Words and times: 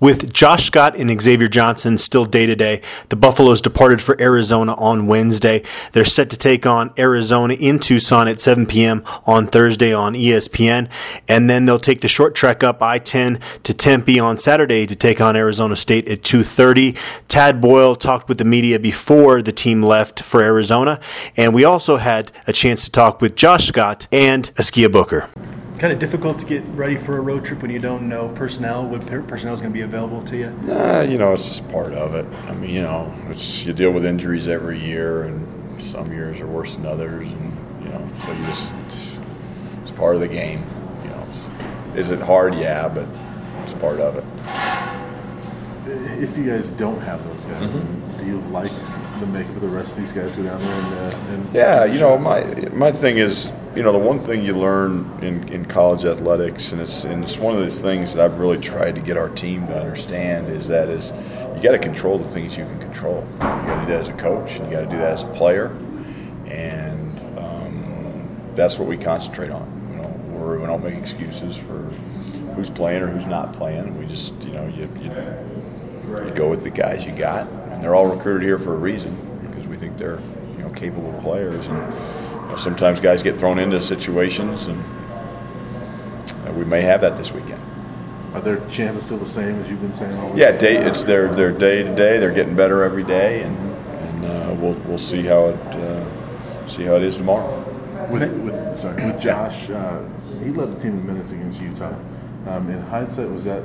With 0.00 0.32
Josh 0.32 0.64
Scott 0.64 0.96
and 0.96 1.20
Xavier 1.20 1.46
Johnson 1.46 1.98
still 1.98 2.24
day 2.24 2.46
to 2.46 2.56
day, 2.56 2.80
the 3.10 3.16
Buffaloes 3.16 3.60
departed 3.60 4.00
for 4.00 4.18
Arizona 4.18 4.72
on 4.76 5.06
Wednesday. 5.06 5.62
They're 5.92 6.06
set 6.06 6.30
to 6.30 6.38
take 6.38 6.64
on 6.64 6.94
Arizona 6.98 7.52
in 7.52 7.78
Tucson 7.78 8.26
at 8.26 8.40
7 8.40 8.64
p.m. 8.64 9.04
on 9.26 9.46
Thursday 9.46 9.92
on 9.92 10.14
ESPN, 10.14 10.88
and 11.28 11.50
then 11.50 11.66
they'll 11.66 11.78
take 11.78 12.00
the 12.00 12.08
short 12.08 12.34
trek 12.34 12.64
up 12.64 12.82
I-10 12.82 13.42
to 13.62 13.74
Tempe 13.74 14.18
on 14.18 14.38
Saturday 14.38 14.86
to 14.86 14.96
take 14.96 15.20
on 15.20 15.36
Arizona 15.36 15.76
State 15.76 16.08
at 16.08 16.22
2:30. 16.22 16.96
Tad 17.28 17.60
Boyle 17.60 17.94
talked 17.94 18.26
with 18.26 18.38
the 18.38 18.44
media 18.46 18.78
before 18.78 19.42
the 19.42 19.52
team 19.52 19.82
left 19.82 20.22
for 20.22 20.40
Arizona, 20.40 20.98
and 21.36 21.52
we 21.54 21.62
also 21.62 21.98
had 21.98 22.32
a 22.46 22.54
chance 22.54 22.86
to 22.86 22.90
talk 22.90 23.20
with 23.20 23.36
Josh 23.36 23.68
Scott 23.68 24.06
and 24.10 24.50
Askia 24.56 24.88
Booker 24.88 25.28
kind 25.80 25.94
of 25.94 25.98
difficult 25.98 26.38
to 26.38 26.44
get 26.44 26.62
ready 26.74 26.94
for 26.94 27.16
a 27.16 27.20
road 27.22 27.42
trip 27.42 27.62
when 27.62 27.70
you 27.70 27.78
don't 27.78 28.06
know 28.06 28.28
personnel, 28.28 28.86
what 28.86 29.00
personnel 29.26 29.54
is 29.54 29.60
going 29.60 29.72
to 29.72 29.76
be 29.76 29.80
available 29.80 30.22
to 30.22 30.36
you? 30.36 30.46
Uh, 30.70 31.00
you 31.08 31.16
know, 31.16 31.32
it's 31.32 31.48
just 31.48 31.66
part 31.70 31.94
of 31.94 32.14
it. 32.14 32.26
I 32.46 32.54
mean, 32.54 32.68
you 32.68 32.82
know, 32.82 33.12
it's 33.30 33.64
you 33.64 33.72
deal 33.72 33.90
with 33.90 34.04
injuries 34.04 34.46
every 34.46 34.78
year, 34.78 35.22
and 35.22 35.82
some 35.82 36.12
years 36.12 36.42
are 36.42 36.46
worse 36.46 36.76
than 36.76 36.84
others, 36.84 37.26
and 37.26 37.56
you 37.82 37.88
know, 37.88 38.10
so 38.18 38.32
you 38.32 38.44
just 38.44 38.74
it's 39.82 39.90
part 39.92 40.14
of 40.14 40.20
the 40.20 40.28
game. 40.28 40.62
You 41.02 41.10
know, 41.10 41.26
is 41.96 42.10
it 42.10 42.20
hard? 42.20 42.54
Yeah, 42.56 42.86
but 42.86 43.06
it's 43.62 43.72
part 43.74 44.00
of 44.00 44.16
it. 44.18 44.24
If 46.22 46.36
you 46.36 46.44
guys 46.44 46.68
don't 46.68 47.00
have 47.00 47.24
those 47.24 47.46
guys, 47.46 47.62
mm-hmm. 47.62 48.18
do 48.18 48.26
you 48.26 48.40
like 48.50 48.70
the 49.18 49.26
makeup 49.26 49.56
of 49.56 49.62
the 49.62 49.68
rest 49.68 49.92
of 49.92 50.00
these 50.00 50.12
guys 50.12 50.36
go 50.36 50.42
down 50.42 50.60
there 50.60 50.74
and, 50.74 50.94
uh, 50.94 51.16
and 51.30 51.54
yeah, 51.54 51.84
you 51.86 51.98
know, 51.98 52.18
my 52.18 52.44
my 52.74 52.92
thing 52.92 53.16
is 53.16 53.50
you 53.74 53.84
know, 53.84 53.92
the 53.92 53.98
one 53.98 54.18
thing 54.18 54.42
you 54.42 54.56
learn 54.56 55.18
in, 55.22 55.48
in 55.48 55.64
college 55.64 56.04
athletics, 56.04 56.72
and 56.72 56.80
it's, 56.80 57.04
and 57.04 57.22
it's 57.22 57.38
one 57.38 57.54
of 57.54 57.60
those 57.60 57.80
things 57.80 58.14
that 58.14 58.24
I've 58.24 58.38
really 58.38 58.58
tried 58.58 58.96
to 58.96 59.00
get 59.00 59.16
our 59.16 59.28
team 59.28 59.66
to 59.68 59.78
understand, 59.78 60.48
is 60.48 60.66
that 60.68 60.88
is 60.88 61.12
you 61.54 61.62
got 61.62 61.72
to 61.72 61.78
control 61.78 62.18
the 62.18 62.28
things 62.28 62.56
you 62.56 62.64
can 62.64 62.80
control. 62.80 63.24
You 63.34 63.38
got 63.38 63.80
to 63.80 63.86
do 63.86 63.92
that 63.92 64.00
as 64.00 64.08
a 64.08 64.12
coach, 64.14 64.56
and 64.56 64.66
you 64.66 64.72
got 64.72 64.80
to 64.80 64.90
do 64.90 64.96
that 64.96 65.12
as 65.12 65.22
a 65.22 65.28
player, 65.28 65.66
and 66.46 67.38
um, 67.38 68.52
that's 68.56 68.76
what 68.76 68.88
we 68.88 68.96
concentrate 68.96 69.50
on. 69.50 69.88
You 69.92 70.02
know, 70.02 70.08
we're, 70.30 70.58
we 70.58 70.66
don't 70.66 70.82
make 70.82 70.94
excuses 70.94 71.56
for 71.56 71.82
who's 72.54 72.70
playing 72.70 73.02
or 73.02 73.06
who's 73.06 73.26
not 73.26 73.52
playing. 73.52 73.96
We 73.96 74.06
just, 74.06 74.34
you 74.42 74.52
know, 74.52 74.66
you, 74.66 74.88
you, 75.00 76.24
you 76.24 76.32
go 76.34 76.48
with 76.48 76.64
the 76.64 76.70
guys 76.70 77.06
you 77.06 77.12
got, 77.12 77.46
and 77.48 77.80
they're 77.80 77.94
all 77.94 78.08
recruited 78.08 78.42
here 78.42 78.58
for 78.58 78.74
a 78.74 78.78
reason 78.78 79.16
because 79.48 79.68
we 79.68 79.76
think 79.76 79.96
they're, 79.96 80.18
you 80.56 80.64
know, 80.64 80.70
capable 80.70 81.12
players. 81.20 81.68
And, 81.68 81.94
sometimes 82.56 83.00
guys 83.00 83.22
get 83.22 83.36
thrown 83.38 83.58
into 83.58 83.80
situations, 83.80 84.66
and 84.66 84.82
we 86.56 86.64
may 86.64 86.82
have 86.82 87.00
that 87.00 87.16
this 87.16 87.32
weekend. 87.32 87.60
Are 88.34 88.40
their 88.40 88.58
chances 88.68 89.04
still 89.04 89.18
the 89.18 89.26
same 89.26 89.60
as 89.60 89.68
you've 89.68 89.80
been 89.80 89.94
saying 89.94 90.16
all 90.18 90.28
week? 90.28 90.38
Yeah, 90.38 90.52
day, 90.52 90.76
it's 90.76 91.02
their 91.02 91.34
their 91.34 91.50
day 91.50 91.82
to 91.82 91.94
day. 91.94 92.18
They're 92.18 92.32
getting 92.32 92.54
better 92.54 92.84
every 92.84 93.02
day, 93.02 93.42
and, 93.42 93.56
and 93.56 94.24
uh, 94.24 94.54
we'll 94.54 94.74
we'll 94.86 94.98
see 94.98 95.22
how 95.22 95.46
it 95.46 95.56
uh, 95.56 96.68
see 96.68 96.84
how 96.84 96.94
it 96.94 97.02
is 97.02 97.16
tomorrow. 97.16 97.58
With, 98.08 98.30
with 98.42 98.78
sorry 98.78 99.04
with 99.04 99.20
Josh, 99.20 99.68
uh, 99.70 100.08
he 100.42 100.50
led 100.50 100.72
the 100.72 100.78
team 100.78 100.92
in 100.92 101.06
minutes 101.06 101.32
against 101.32 101.60
Utah. 101.60 101.94
Um, 102.46 102.70
in 102.70 102.80
hindsight, 102.82 103.28
was 103.30 103.44
that 103.44 103.62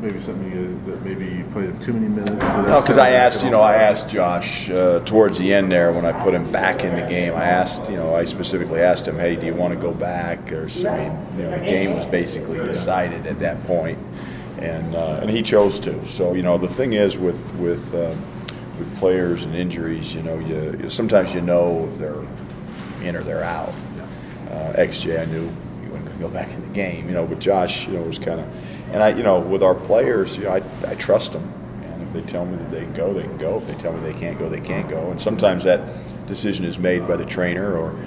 maybe 0.00 0.20
something 0.20 0.50
you, 0.52 0.78
that 0.86 1.04
maybe 1.04 1.26
you 1.26 1.44
played 1.52 1.80
too 1.80 1.92
many 1.92 2.08
minutes? 2.08 2.32
No, 2.32 2.80
because 2.80 2.98
I 2.98 3.10
asked, 3.10 3.44
you 3.44 3.50
know, 3.50 3.60
I 3.60 3.74
asked 3.74 4.08
Josh 4.08 4.70
uh, 4.70 5.00
towards 5.00 5.38
the 5.38 5.52
end 5.52 5.70
there 5.70 5.92
when 5.92 6.04
I 6.04 6.12
put 6.12 6.34
him 6.34 6.50
back 6.52 6.84
in 6.84 6.94
the 6.94 7.06
game. 7.06 7.34
I 7.34 7.44
asked, 7.44 7.90
you 7.90 7.96
know, 7.96 8.14
I 8.14 8.24
specifically 8.24 8.80
asked 8.80 9.06
him, 9.06 9.18
hey, 9.18 9.36
do 9.36 9.46
you 9.46 9.54
want 9.54 9.74
to 9.74 9.80
go 9.80 9.92
back? 9.92 10.52
Or 10.52 10.64
I 10.64 10.98
mean, 10.98 11.38
you 11.38 11.42
know, 11.44 11.58
the 11.58 11.64
game 11.64 11.96
was 11.96 12.06
basically 12.06 12.58
decided 12.58 13.26
at 13.26 13.38
that 13.40 13.64
point, 13.66 13.98
and 14.58 14.94
uh, 14.94 15.20
and 15.22 15.30
he 15.30 15.42
chose 15.42 15.80
to. 15.80 16.06
So 16.06 16.34
you 16.34 16.42
know, 16.42 16.58
the 16.58 16.68
thing 16.68 16.92
is 16.92 17.18
with 17.18 17.54
with 17.54 17.94
uh, 17.94 18.14
with 18.78 18.96
players 18.98 19.44
and 19.44 19.54
injuries, 19.54 20.14
you 20.14 20.22
know, 20.22 20.38
you 20.38 20.90
sometimes 20.90 21.34
you 21.34 21.40
know 21.40 21.88
if 21.90 21.98
they're 21.98 22.22
in 23.02 23.16
or 23.16 23.22
they're 23.22 23.44
out. 23.44 23.72
Uh, 24.50 24.72
XJ, 24.74 25.20
I 25.20 25.24
knew 25.26 25.50
he 25.82 25.88
wasn't 25.88 26.06
going 26.06 26.18
to 26.18 26.22
go 26.22 26.28
back 26.28 26.50
in 26.52 26.62
the 26.62 26.68
game, 26.68 27.08
you 27.08 27.14
know, 27.14 27.26
but 27.26 27.40
Josh, 27.40 27.86
you 27.86 27.94
know, 27.94 28.02
was 28.02 28.18
kind 28.18 28.40
of 28.40 28.48
and 28.92 29.02
I, 29.02 29.10
you 29.10 29.22
know, 29.22 29.40
with 29.40 29.62
our 29.62 29.74
players, 29.74 30.36
you 30.36 30.44
know, 30.44 30.50
I, 30.52 30.62
I 30.86 30.94
trust 30.94 31.32
them. 31.32 31.52
And 31.82 32.02
if 32.02 32.12
they 32.12 32.22
tell 32.22 32.46
me 32.46 32.56
that 32.56 32.70
they 32.70 32.80
can 32.80 32.92
go, 32.94 33.12
they 33.12 33.22
can 33.22 33.36
go. 33.36 33.58
If 33.58 33.66
they 33.66 33.74
tell 33.74 33.92
me 33.92 34.00
they 34.00 34.18
can't 34.18 34.38
go, 34.38 34.48
they 34.48 34.60
can't 34.60 34.88
go. 34.88 35.10
And 35.10 35.20
sometimes 35.20 35.64
that 35.64 35.88
decision 36.26 36.64
is 36.64 36.78
made 36.78 37.06
by 37.06 37.16
the 37.16 37.26
trainer 37.26 37.76
or 37.76 37.98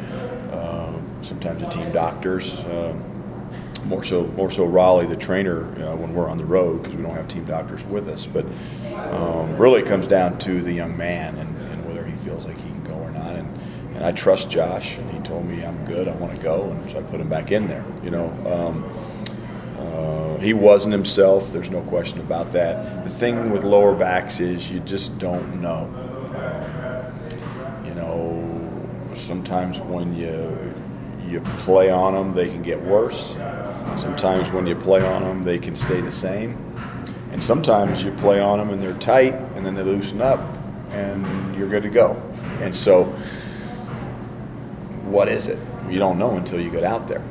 uh, 0.52 0.94
sometimes 1.22 1.62
the 1.62 1.70
team 1.70 1.92
doctors. 1.92 2.60
Uh, 2.60 2.96
more 3.86 4.04
so, 4.04 4.26
more 4.28 4.52
so 4.52 4.66
Raleigh, 4.66 5.08
the 5.08 5.16
trainer, 5.16 5.64
uh, 5.84 5.96
when 5.96 6.14
we're 6.14 6.30
on 6.30 6.38
the 6.38 6.46
road 6.46 6.82
because 6.82 6.96
we 6.96 7.02
don't 7.02 7.16
have 7.16 7.28
team 7.28 7.46
doctors 7.46 7.84
with 7.86 8.08
us. 8.08 8.28
But 8.28 8.46
um, 8.94 9.58
really, 9.58 9.82
it 9.82 9.88
comes 9.88 10.06
down 10.08 10.38
to 10.40 10.62
the 10.62 10.72
young 10.72 10.96
man 10.96 11.36
and, 11.38 11.58
and, 11.72 11.86
whether 11.88 12.06
he 12.06 12.14
feels 12.14 12.46
like 12.46 12.58
he 12.58 12.70
can 12.70 12.84
go 12.84 12.94
or 12.94 13.10
not. 13.10 13.32
And, 13.32 13.48
and 13.96 14.06
I 14.06 14.12
trust 14.12 14.50
Josh, 14.50 14.98
and 14.98 15.10
he 15.12 15.20
told 15.20 15.46
me 15.46 15.66
I'm 15.66 15.84
good. 15.86 16.08
I 16.08 16.16
want 16.16 16.36
to 16.36 16.42
go, 16.42 16.70
and 16.70 16.92
so 16.92 17.00
I 17.00 17.02
put 17.02 17.20
him 17.20 17.30
back 17.30 17.52
in 17.52 17.68
there. 17.68 17.84
You 18.04 18.12
know. 18.12 18.28
Um, 18.46 19.10
he 20.40 20.54
wasn't 20.54 20.94
himself. 20.94 21.52
There's 21.52 21.70
no 21.70 21.82
question 21.82 22.20
about 22.20 22.54
that. 22.54 23.04
The 23.04 23.10
thing 23.10 23.52
with 23.52 23.64
lower 23.64 23.94
backs 23.94 24.40
is 24.40 24.72
you 24.72 24.80
just 24.82 25.18
don't 25.20 25.62
know. 25.62 25.88
You 27.86 27.94
know, 27.94 29.12
sometimes 29.14 29.80
when 29.80 30.16
you 30.16 30.74
you 31.28 31.42
play 31.60 31.92
on 31.92 32.14
them, 32.14 32.34
they 32.34 32.48
can 32.48 32.64
get 32.64 32.82
worse. 32.82 33.36
Sometimes 33.98 34.50
when 34.52 34.66
you 34.66 34.76
play 34.76 35.02
on 35.02 35.22
them, 35.22 35.44
they 35.44 35.60
can 35.60 35.76
stay 35.76 36.02
the 36.02 36.12
same. 36.12 36.58
And 37.32 37.44
sometimes 37.44 38.04
you 38.04 38.12
play 38.14 38.40
on 38.40 38.58
them 38.58 38.70
and 38.70 38.82
they're 38.82 38.94
tight, 38.94 39.36
and 39.56 39.64
then 39.66 39.76
they 39.76 39.84
loosen 39.84 40.22
up, 40.22 40.40
and 40.90 41.56
you're 41.56 41.70
good 41.70 41.84
to 41.84 41.90
go. 41.90 42.20
And 42.62 42.76
so, 42.76 43.04
what 45.06 45.28
is 45.28 45.48
it? 45.48 45.60
You 45.88 46.00
don't 46.00 46.18
know 46.18 46.38
until 46.38 46.60
you 46.60 46.72
get 46.72 46.84
out 46.84 47.08
there. 47.08 47.24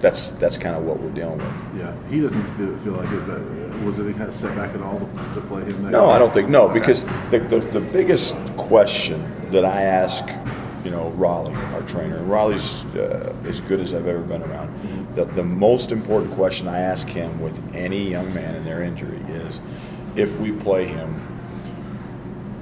That's 0.00 0.28
that's 0.30 0.56
kind 0.56 0.74
of 0.74 0.84
what 0.84 0.98
we're 0.98 1.10
dealing 1.10 1.38
with. 1.38 1.78
Yeah, 1.78 1.94
he 2.08 2.20
doesn't 2.20 2.46
feel, 2.56 2.76
feel 2.78 2.94
like 2.94 3.10
it, 3.12 3.26
but 3.26 3.36
uh, 3.36 3.84
was 3.84 3.98
it 3.98 4.08
a 4.08 4.12
kind 4.12 4.28
of 4.28 4.32
setback 4.32 4.74
at 4.74 4.80
all 4.80 4.98
to, 4.98 5.34
to 5.34 5.40
play 5.42 5.62
him? 5.62 5.90
no, 5.90 6.08
I 6.08 6.18
don't 6.18 6.32
think 6.32 6.48
no, 6.48 6.68
because 6.68 7.04
the, 7.30 7.38
the, 7.38 7.60
the 7.60 7.80
biggest 7.80 8.34
question 8.56 9.22
that 9.50 9.64
I 9.64 9.82
ask, 9.82 10.24
you 10.84 10.90
know, 10.90 11.10
Raleigh, 11.10 11.54
our 11.74 11.82
trainer, 11.82 12.16
and 12.16 12.30
Raleigh's 12.30 12.84
uh, 12.96 13.34
as 13.44 13.60
good 13.60 13.80
as 13.80 13.92
I've 13.92 14.06
ever 14.06 14.22
been 14.22 14.42
around. 14.42 14.68
Mm-hmm. 14.68 15.14
The 15.16 15.24
the 15.26 15.44
most 15.44 15.92
important 15.92 16.32
question 16.32 16.66
I 16.66 16.80
ask 16.80 17.06
him 17.06 17.38
with 17.40 17.62
any 17.74 18.08
young 18.08 18.32
man 18.32 18.54
in 18.54 18.64
their 18.64 18.82
injury 18.82 19.20
is, 19.28 19.60
if 20.16 20.34
we 20.38 20.50
play 20.50 20.86
him, 20.86 21.14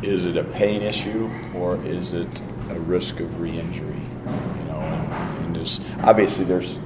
is 0.03 0.27
it 0.27 0.37
a 0.37 0.45
pain 0.45 0.83
issue 0.83 1.31
or 1.55 1.77
is 1.85 2.13
it 2.13 2.43
a 2.71 2.81
risk 2.81 3.21
of 3.21 3.41
re-injury? 3.41 4.03
You 4.27 4.65
know, 4.65 4.81
and, 4.81 5.45
and 5.45 5.57
there's 5.57 5.81
obviously 6.03 6.45
there's 6.45 6.79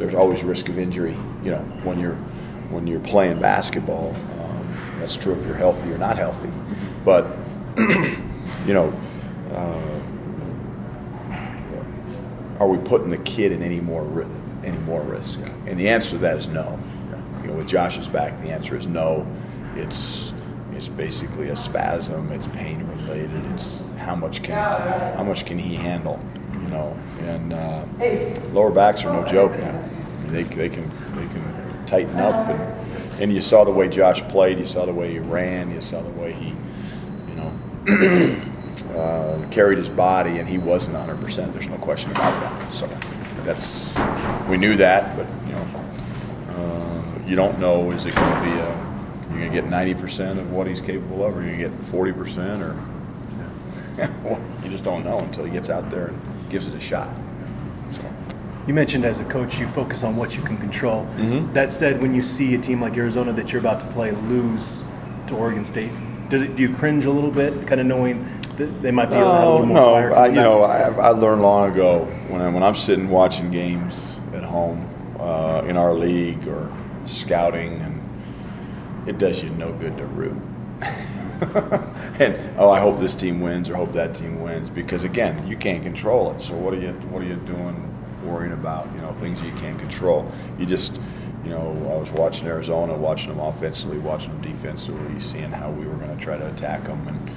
there's 0.00 0.14
always 0.14 0.42
risk 0.42 0.68
of 0.68 0.78
injury. 0.78 1.16
You 1.44 1.52
know, 1.52 1.60
when 1.84 2.00
you're 2.00 2.16
when 2.70 2.86
you're 2.86 3.00
playing 3.00 3.40
basketball, 3.40 4.14
um, 4.40 4.74
that's 4.98 5.16
true 5.16 5.34
if 5.34 5.46
you're 5.46 5.56
healthy 5.56 5.92
or 5.92 5.98
not 5.98 6.16
healthy. 6.16 6.50
But 7.04 7.26
you 7.78 8.74
know, 8.74 8.98
uh, 9.52 10.00
are 12.58 12.66
we 12.66 12.78
putting 12.78 13.10
the 13.10 13.18
kid 13.18 13.52
in 13.52 13.62
any 13.62 13.80
more 13.80 14.26
any 14.64 14.78
more 14.78 15.02
risk? 15.02 15.38
And 15.66 15.78
the 15.78 15.88
answer 15.88 16.12
to 16.12 16.18
that 16.18 16.38
is 16.38 16.48
no. 16.48 16.78
You 17.42 17.48
know, 17.48 17.54
with 17.54 17.68
Josh's 17.68 18.08
back, 18.08 18.40
the 18.42 18.50
answer 18.50 18.76
is 18.76 18.86
no. 18.86 19.26
It's 19.76 20.32
it's 20.72 20.88
basically 20.88 21.50
a 21.50 21.56
spasm. 21.56 22.32
It's 22.32 22.46
pain 22.48 22.86
related. 22.88 23.44
It's 23.52 23.82
how 23.98 24.16
much 24.16 24.42
can 24.42 24.56
how 25.16 25.24
much 25.24 25.44
can 25.44 25.58
he 25.58 25.74
handle? 25.74 26.18
Know, 26.70 26.96
and 27.20 27.52
uh, 27.52 27.84
lower 28.52 28.70
backs 28.70 29.04
are 29.04 29.12
no 29.12 29.26
joke 29.26 29.58
now 29.58 29.90
they, 30.30 30.42
they 30.44 30.68
can 30.68 30.88
they 31.16 31.26
can 31.32 31.84
tighten 31.86 32.16
up 32.18 32.48
and 32.48 33.20
and 33.20 33.30
you 33.34 33.42
saw 33.42 33.64
the 33.64 33.70
way 33.70 33.86
Josh 33.86 34.22
played, 34.22 34.58
you 34.58 34.64
saw 34.64 34.86
the 34.86 34.94
way 34.94 35.12
he 35.12 35.18
ran, 35.18 35.70
you 35.70 35.82
saw 35.82 36.00
the 36.00 36.10
way 36.10 36.32
he 36.32 36.48
you 37.28 37.34
know 37.36 38.96
uh, 38.98 39.48
carried 39.50 39.78
his 39.78 39.90
body, 39.90 40.38
and 40.38 40.48
he 40.48 40.56
wasn't 40.58 40.96
100. 40.96 41.20
percent 41.22 41.52
There's 41.52 41.68
no 41.68 41.76
question 41.76 42.10
about 42.12 42.40
that. 42.40 42.74
So 42.74 42.86
that's 43.44 43.94
we 44.48 44.56
knew 44.56 44.76
that, 44.76 45.16
but 45.16 45.26
you 45.46 45.52
know 45.52 45.66
uh, 46.56 47.26
you 47.26 47.36
don't 47.36 47.58
know 47.58 47.90
is 47.90 48.06
it 48.06 48.14
going 48.14 48.34
to 48.34 48.50
be 48.50 48.56
a 48.56 48.90
you're 49.30 49.38
going 49.38 49.52
to 49.52 49.60
get 49.60 49.70
90 49.70 49.94
percent 49.94 50.38
of 50.38 50.50
what 50.50 50.66
he's 50.66 50.80
capable 50.80 51.24
of, 51.24 51.36
or 51.36 51.42
you're 51.42 51.56
going 51.56 51.70
to 51.70 51.76
get 51.76 51.86
40 51.86 52.12
percent, 52.12 52.62
or 52.62 52.74
you 54.62 54.70
just 54.70 54.84
don't 54.84 55.04
know 55.04 55.18
until 55.18 55.44
he 55.44 55.50
gets 55.50 55.70
out 55.70 55.90
there 55.90 56.08
and 56.08 56.50
gives 56.50 56.68
it 56.68 56.74
a 56.74 56.80
shot. 56.80 57.08
So 57.90 58.02
you 58.66 58.74
mentioned 58.74 59.04
as 59.04 59.20
a 59.20 59.24
coach 59.24 59.58
you 59.58 59.66
focus 59.68 60.04
on 60.04 60.16
what 60.16 60.36
you 60.36 60.42
can 60.42 60.56
control. 60.56 61.04
Mm-hmm. 61.16 61.52
That 61.52 61.72
said, 61.72 62.00
when 62.00 62.14
you 62.14 62.22
see 62.22 62.54
a 62.54 62.58
team 62.58 62.80
like 62.80 62.96
Arizona 62.96 63.32
that 63.32 63.52
you're 63.52 63.60
about 63.60 63.80
to 63.80 63.86
play 63.88 64.12
lose 64.12 64.82
to 65.26 65.36
Oregon 65.36 65.64
State, 65.64 65.90
does 66.28 66.42
it 66.42 66.56
do 66.56 66.62
you 66.62 66.74
cringe 66.74 67.04
a 67.04 67.10
little 67.10 67.30
bit, 67.30 67.66
kind 67.66 67.80
of 67.80 67.86
knowing 67.86 68.24
that 68.56 68.82
they 68.82 68.90
might 68.90 69.06
be 69.06 69.16
able 69.16 69.26
to 69.26 69.32
have 69.32 69.42
a 69.42 69.50
little 69.50 69.66
more 69.66 69.76
no, 69.76 69.90
fire? 69.92 70.14
I, 70.14 70.28
you 70.28 70.34
know, 70.34 70.62
I, 70.62 70.90
I 70.90 71.08
learned 71.10 71.42
long 71.42 71.72
ago 71.72 72.04
when 72.28 72.40
I, 72.40 72.48
when 72.48 72.62
I'm 72.62 72.76
sitting 72.76 73.08
watching 73.08 73.50
games 73.50 74.20
at 74.34 74.44
home 74.44 74.88
uh, 75.18 75.62
in 75.66 75.76
our 75.76 75.92
league 75.92 76.46
or 76.46 76.72
scouting, 77.06 77.80
and 77.80 79.08
it 79.08 79.18
does 79.18 79.42
you 79.42 79.50
no 79.50 79.72
good 79.72 79.96
to 79.96 80.06
root. 80.06 80.40
and 82.20 82.58
oh, 82.58 82.70
I 82.70 82.80
hope 82.80 83.00
this 83.00 83.14
team 83.14 83.40
wins 83.40 83.70
or 83.70 83.76
hope 83.76 83.92
that 83.92 84.14
team 84.14 84.42
wins 84.42 84.68
because 84.68 85.04
again, 85.04 85.46
you 85.48 85.56
can't 85.56 85.82
control 85.82 86.32
it. 86.32 86.42
So 86.42 86.54
what 86.54 86.74
are 86.74 86.78
you 86.78 86.92
what 87.10 87.22
are 87.22 87.26
you 87.26 87.36
doing 87.36 87.86
worrying 88.22 88.52
about? 88.52 88.92
You 88.94 89.00
know, 89.00 89.12
things 89.14 89.42
you 89.42 89.52
can't 89.52 89.78
control. 89.78 90.30
You 90.58 90.66
just 90.66 91.00
you 91.44 91.50
know, 91.50 91.70
I 91.90 91.96
was 91.96 92.10
watching 92.10 92.46
Arizona, 92.46 92.94
watching 92.94 93.30
them 93.30 93.40
offensively, 93.40 93.98
watching 93.98 94.32
them 94.32 94.42
defensively, 94.42 95.18
seeing 95.20 95.50
how 95.50 95.70
we 95.70 95.86
were 95.86 95.94
going 95.94 96.14
to 96.14 96.22
try 96.22 96.36
to 96.36 96.46
attack 96.50 96.84
them 96.84 97.08
and, 97.08 97.30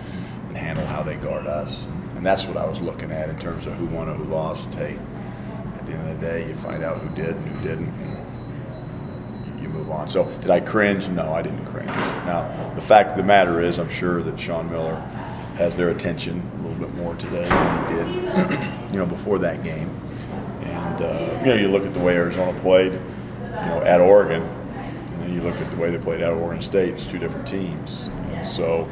and 0.49 0.57
handle 0.57 0.85
how 0.85 1.01
they 1.01 1.15
guard 1.15 1.47
us. 1.47 1.85
And 2.17 2.25
that's 2.25 2.45
what 2.45 2.57
I 2.57 2.65
was 2.65 2.81
looking 2.81 3.11
at 3.11 3.29
in 3.29 3.39
terms 3.39 3.65
of 3.65 3.73
who 3.75 3.85
won 3.85 4.09
or 4.09 4.13
who 4.15 4.25
lost. 4.25 4.73
Hey, 4.75 4.99
at 5.79 5.85
the 5.85 5.93
end 5.93 6.09
of 6.09 6.19
the 6.19 6.25
day, 6.25 6.47
you 6.47 6.53
find 6.55 6.83
out 6.83 6.97
who 6.97 7.15
did 7.15 7.35
and 7.35 7.47
who 7.47 7.61
didn't. 7.61 7.87
And 7.87 8.22
move 9.83 9.91
on. 9.91 10.07
So, 10.07 10.25
did 10.41 10.49
I 10.49 10.59
cringe? 10.59 11.07
No, 11.09 11.33
I 11.33 11.41
didn't 11.41 11.65
cringe. 11.65 11.87
Now, 11.87 12.71
the 12.75 12.81
fact 12.81 13.11
of 13.11 13.17
the 13.17 13.23
matter 13.23 13.61
is, 13.61 13.79
I'm 13.79 13.89
sure 13.89 14.21
that 14.23 14.39
Sean 14.39 14.69
Miller 14.69 14.95
has 15.57 15.75
their 15.75 15.89
attention 15.89 16.41
a 16.53 16.61
little 16.61 16.77
bit 16.77 16.93
more 16.95 17.15
today 17.15 17.47
than 17.47 17.87
he 17.87 17.95
did, 17.95 18.67
you 18.91 18.99
know, 18.99 19.05
before 19.05 19.39
that 19.39 19.63
game. 19.63 19.89
And 20.61 21.01
uh, 21.01 21.39
you 21.41 21.47
know, 21.47 21.55
you 21.55 21.67
look 21.67 21.85
at 21.85 21.93
the 21.93 21.99
way 21.99 22.15
Arizona 22.15 22.57
played 22.61 22.93
you 22.93 22.99
know, 23.49 23.83
at 23.85 24.01
Oregon, 24.01 24.41
and 24.41 25.21
then 25.21 25.33
you 25.33 25.41
look 25.41 25.55
at 25.55 25.69
the 25.71 25.77
way 25.77 25.91
they 25.91 25.97
played 25.97 26.21
at 26.21 26.31
Oregon 26.33 26.61
State. 26.61 26.93
It's 26.93 27.05
two 27.05 27.19
different 27.19 27.47
teams, 27.47 28.09
and 28.31 28.47
so 28.47 28.89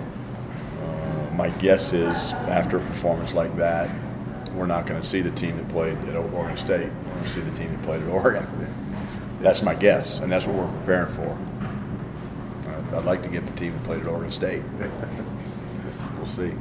uh, 0.84 1.36
my 1.36 1.50
guess 1.50 1.94
is 1.94 2.32
after 2.32 2.78
a 2.78 2.82
performance 2.82 3.34
like 3.34 3.56
that, 3.58 3.90
we're 4.54 4.68
not 4.68 4.86
going 4.86 5.02
to 5.02 5.08
see 5.08 5.22
the 5.22 5.32
team 5.32 5.58
that 5.58 5.70
played 5.70 5.98
at 6.10 6.16
Oregon 6.16 6.58
State. 6.58 6.90
We're 6.90 7.12
going 7.12 7.24
to 7.24 7.30
see 7.30 7.42
the 7.42 7.56
team 7.56 7.72
that 7.72 7.82
played 7.84 8.04
at 8.04 8.10
Oregon. 8.10 8.46
That's 9.42 9.62
my 9.64 9.74
guess, 9.74 10.20
and 10.20 10.32
that's 10.32 10.46
what 10.46 10.56
we're 10.56 10.80
preparing 10.80 11.12
for. 11.12 11.38
Uh, 12.68 12.98
I'd 12.98 13.06
like 13.06 13.24
to 13.24 13.30
get 13.30 13.46
the 13.46 13.54
team 13.54 13.74
that 13.74 13.84
played 13.84 14.02
at 14.02 14.08
Oregon 14.08 14.32
State. 14.32 14.62
we'll 16.16 16.26
see. 16.26 16.54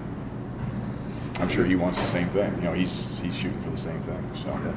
I'm 1.40 1.48
sure 1.48 1.64
he 1.64 1.76
wants 1.76 2.00
the 2.00 2.06
same 2.06 2.28
thing. 2.28 2.54
You 2.56 2.62
know, 2.62 2.72
he's 2.72 3.18
he's 3.20 3.36
shooting 3.36 3.60
for 3.60 3.70
the 3.70 3.76
same 3.76 4.00
thing. 4.00 4.30
So. 4.34 4.74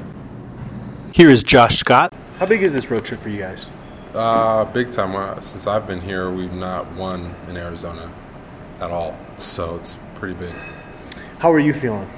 Here 1.13 1.29
is 1.29 1.43
Josh 1.43 1.77
Scott. 1.77 2.13
How 2.39 2.45
big 2.45 2.63
is 2.63 2.73
this 2.73 2.89
road 2.89 3.05
trip 3.05 3.19
for 3.19 3.29
you 3.29 3.39
guys? 3.39 3.69
Uh, 4.13 4.65
big 4.65 4.91
time. 4.91 5.15
Uh, 5.15 5.39
since 5.39 5.67
I've 5.67 5.87
been 5.87 6.01
here, 6.01 6.29
we've 6.29 6.53
not 6.53 6.91
won 6.93 7.33
in 7.49 7.57
Arizona 7.57 8.11
at 8.79 8.91
all. 8.91 9.17
So 9.39 9.75
it's 9.75 9.95
pretty 10.15 10.35
big. 10.35 10.53
How 11.39 11.51
are 11.51 11.59
you 11.59 11.73
feeling? 11.73 12.09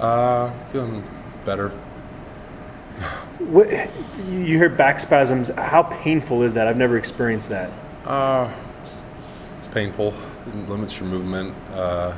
Uh, 0.00 0.52
feeling 0.68 1.04
better. 1.44 1.72
What, 3.38 3.70
you 4.28 4.58
hear 4.58 4.68
back 4.68 5.00
spasms. 5.00 5.48
How 5.48 5.82
painful 5.82 6.42
is 6.42 6.54
that? 6.54 6.66
I've 6.66 6.76
never 6.76 6.98
experienced 6.98 7.48
that. 7.50 7.70
Uh, 8.04 8.52
it's, 8.82 9.04
it's 9.58 9.68
painful. 9.68 10.14
It 10.46 10.68
limits 10.68 10.98
your 10.98 11.08
movement. 11.08 11.54
Uh, 11.72 12.14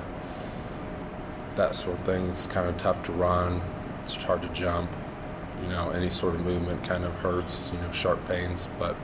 that 1.56 1.76
sort 1.76 1.98
of 1.98 2.04
thing. 2.04 2.28
It's 2.28 2.46
kind 2.46 2.68
of 2.68 2.76
tough 2.78 3.04
to 3.06 3.12
run. 3.12 3.60
It's 4.02 4.16
hard 4.22 4.42
to 4.42 4.48
jump 4.48 4.90
you 5.62 5.68
know, 5.68 5.90
any 5.90 6.10
sort 6.10 6.34
of 6.34 6.44
movement 6.44 6.82
kind 6.84 7.04
of 7.04 7.12
hurts, 7.16 7.72
you 7.74 7.80
know, 7.80 7.92
sharp 7.92 8.26
pains, 8.28 8.68
but 8.78 8.96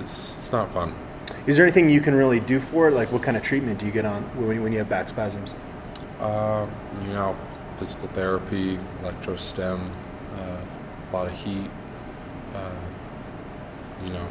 it's 0.00 0.34
it's 0.36 0.52
not 0.52 0.70
fun. 0.70 0.94
Is 1.46 1.56
there 1.56 1.64
anything 1.64 1.88
you 1.88 2.00
can 2.00 2.14
really 2.14 2.40
do 2.40 2.60
for 2.60 2.88
it? 2.88 2.92
Like, 2.92 3.12
what 3.12 3.22
kind 3.22 3.36
of 3.36 3.42
treatment 3.42 3.78
do 3.78 3.86
you 3.86 3.92
get 3.92 4.04
on 4.04 4.22
when, 4.36 4.62
when 4.62 4.72
you 4.72 4.78
have 4.78 4.88
back 4.88 5.08
spasms? 5.08 5.54
Uh, 6.20 6.66
you 7.02 7.12
know, 7.12 7.36
physical 7.76 8.08
therapy, 8.08 8.78
electrostim, 9.02 9.88
a 11.12 11.16
lot 11.16 11.26
of 11.26 11.32
heat. 11.34 11.70
Uh, 12.54 12.70
you 14.04 14.12
know, 14.12 14.26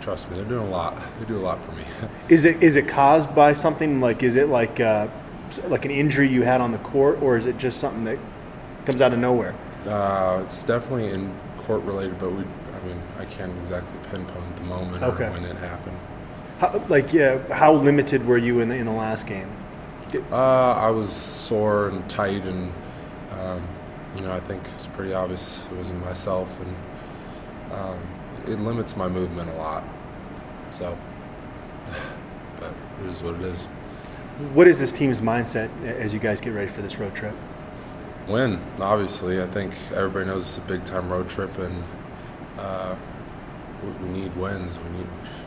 trust 0.00 0.28
me, 0.30 0.36
they're 0.36 0.44
doing 0.44 0.66
a 0.66 0.70
lot. 0.70 0.96
They 1.18 1.26
do 1.26 1.38
a 1.38 1.40
lot 1.40 1.62
for 1.64 1.72
me. 1.72 1.84
is 2.28 2.44
it 2.44 2.62
is 2.62 2.76
it 2.76 2.86
caused 2.88 3.34
by 3.34 3.52
something 3.52 4.00
like? 4.00 4.22
Is 4.22 4.36
it 4.36 4.48
like 4.48 4.78
uh, 4.80 5.08
like 5.68 5.84
an 5.84 5.90
injury 5.90 6.28
you 6.28 6.42
had 6.42 6.60
on 6.60 6.72
the 6.72 6.78
court, 6.78 7.20
or 7.22 7.36
is 7.36 7.46
it 7.46 7.58
just 7.58 7.80
something 7.80 8.04
that 8.04 8.18
comes 8.84 9.00
out 9.00 9.12
of 9.12 9.18
nowhere? 9.18 9.54
Uh, 9.86 10.42
it's 10.44 10.62
definitely 10.62 11.08
in 11.10 11.32
court 11.58 11.82
related, 11.84 12.18
but 12.18 12.30
we, 12.32 12.38
I 12.42 12.86
mean, 12.86 13.00
I 13.18 13.24
can't 13.26 13.52
exactly 13.62 13.98
pinpoint 14.10 14.56
the 14.56 14.62
moment 14.64 15.02
Okay. 15.02 15.26
or 15.26 15.30
when 15.32 15.44
it 15.44 15.56
happened. 15.56 15.96
How, 16.58 16.82
like, 16.88 17.12
yeah, 17.12 17.38
how 17.52 17.72
limited 17.74 18.26
were 18.26 18.38
you 18.38 18.60
in 18.60 18.68
the, 18.68 18.74
in 18.76 18.86
the 18.86 18.92
last 18.92 19.26
game? 19.26 19.48
Uh, 20.32 20.72
I 20.72 20.90
was 20.90 21.12
sore 21.12 21.88
and 21.88 22.08
tight, 22.10 22.44
and 22.44 22.72
um, 23.40 23.62
you 24.16 24.22
know, 24.22 24.32
I 24.32 24.40
think 24.40 24.62
it's 24.74 24.86
pretty 24.86 25.12
obvious 25.12 25.66
it 25.70 25.76
wasn't 25.76 26.04
myself, 26.04 26.48
and 26.60 27.72
um, 27.72 27.98
it 28.46 28.58
limits 28.58 28.96
my 28.96 29.08
movement 29.08 29.50
a 29.50 29.54
lot. 29.54 29.84
So, 30.70 30.96
but 32.60 32.72
it 33.02 33.10
is 33.10 33.22
what 33.22 33.34
it 33.34 33.42
is. 33.42 33.66
What 34.54 34.66
is 34.68 34.78
this 34.78 34.92
team's 34.92 35.20
mindset 35.20 35.70
as 35.84 36.12
you 36.12 36.20
guys 36.20 36.40
get 36.40 36.50
ready 36.50 36.68
for 36.68 36.82
this 36.82 36.98
road 36.98 37.14
trip? 37.14 37.34
Win, 38.28 38.60
obviously. 38.80 39.40
I 39.40 39.46
think 39.46 39.72
everybody 39.94 40.26
knows 40.26 40.42
it's 40.42 40.58
a 40.58 40.68
big 40.68 40.84
time 40.84 41.10
road 41.10 41.28
trip, 41.28 41.56
and 41.58 41.84
uh, 42.58 42.96
we, 43.82 44.06
we, 44.06 44.20
need 44.20 44.36
wins. 44.36 44.78
We 44.78 44.98
need 44.98 45.06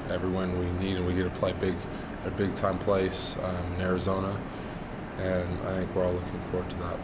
every 0.09 0.29
win 0.29 0.57
we 0.59 0.85
need, 0.85 0.97
and 0.97 1.07
we 1.07 1.13
get 1.13 1.23
to 1.23 1.39
play 1.39 1.53
big 1.53 1.75
at 2.21 2.27
a 2.27 2.31
big 2.31 2.53
time 2.55 2.77
place 2.79 3.35
um, 3.43 3.73
in 3.75 3.81
Arizona, 3.81 4.35
and 5.19 5.59
I 5.67 5.77
think 5.77 5.95
we're 5.95 6.05
all 6.05 6.13
looking 6.13 6.39
forward 6.51 6.69
to 6.69 6.75
that. 6.77 6.97